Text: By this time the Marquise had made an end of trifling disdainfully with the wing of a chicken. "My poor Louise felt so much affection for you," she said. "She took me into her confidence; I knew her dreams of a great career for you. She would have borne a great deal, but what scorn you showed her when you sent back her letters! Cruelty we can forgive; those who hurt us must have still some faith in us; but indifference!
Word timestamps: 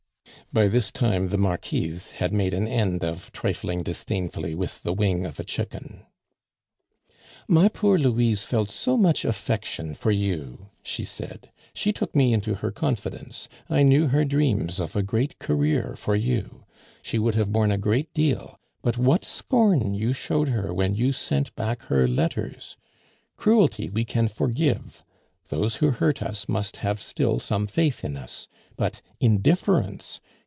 By 0.53 0.67
this 0.67 0.91
time 0.91 1.29
the 1.29 1.37
Marquise 1.37 2.11
had 2.11 2.33
made 2.33 2.53
an 2.53 2.67
end 2.67 3.05
of 3.05 3.31
trifling 3.31 3.83
disdainfully 3.83 4.53
with 4.53 4.83
the 4.83 4.91
wing 4.91 5.25
of 5.25 5.39
a 5.39 5.45
chicken. 5.45 6.05
"My 7.47 7.69
poor 7.69 7.97
Louise 7.97 8.43
felt 8.43 8.69
so 8.69 8.97
much 8.97 9.23
affection 9.23 9.93
for 9.95 10.11
you," 10.11 10.67
she 10.83 11.05
said. 11.05 11.51
"She 11.73 11.93
took 11.93 12.13
me 12.13 12.33
into 12.33 12.55
her 12.55 12.69
confidence; 12.69 13.47
I 13.69 13.83
knew 13.83 14.07
her 14.07 14.25
dreams 14.25 14.81
of 14.81 14.93
a 14.97 15.01
great 15.03 15.39
career 15.39 15.95
for 15.95 16.17
you. 16.17 16.65
She 17.01 17.17
would 17.17 17.35
have 17.35 17.53
borne 17.53 17.71
a 17.71 17.77
great 17.77 18.13
deal, 18.13 18.59
but 18.81 18.97
what 18.97 19.23
scorn 19.23 19.93
you 19.93 20.11
showed 20.11 20.49
her 20.49 20.73
when 20.73 20.95
you 20.95 21.13
sent 21.13 21.55
back 21.55 21.83
her 21.83 22.09
letters! 22.09 22.75
Cruelty 23.37 23.89
we 23.89 24.03
can 24.03 24.27
forgive; 24.27 25.01
those 25.47 25.75
who 25.75 25.91
hurt 25.91 26.21
us 26.21 26.49
must 26.49 26.77
have 26.77 27.01
still 27.01 27.39
some 27.39 27.67
faith 27.67 28.03
in 28.03 28.17
us; 28.17 28.49
but 28.75 29.01
indifference! 29.21 30.19